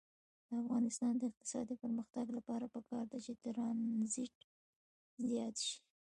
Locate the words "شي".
5.67-5.77